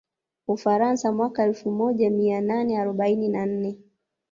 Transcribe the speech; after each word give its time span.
Ufaransa 0.47 1.11
mwaka 1.11 1.43
elfu 1.43 1.71
moja 1.71 2.09
mia 2.09 2.41
nane 2.41 2.77
arobaini 2.79 3.27
na 3.27 3.45
nne 3.45 3.77